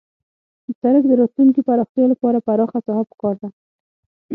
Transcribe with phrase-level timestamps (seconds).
[0.65, 3.49] د سرک د راتلونکي پراختیا لپاره پراخه ساحه پکار ده